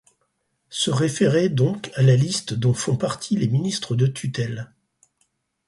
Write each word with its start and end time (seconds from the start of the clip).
Se 0.71 0.89
référer 0.89 1.49
donc 1.49 1.91
à 1.93 2.01
la 2.01 2.15
liste 2.15 2.55
dont 2.55 2.73
font 2.73 2.95
partie 2.97 3.37
les 3.37 3.47
ministres 3.47 3.95
de 3.95 4.07
tutelle. 4.07 4.73